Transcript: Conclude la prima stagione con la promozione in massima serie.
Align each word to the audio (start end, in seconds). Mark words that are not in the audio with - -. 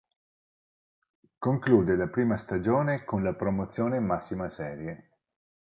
Conclude 1.37 1.95
la 1.95 2.07
prima 2.07 2.35
stagione 2.37 3.03
con 3.05 3.21
la 3.21 3.35
promozione 3.35 3.97
in 3.97 4.03
massima 4.05 4.49
serie. 4.49 5.11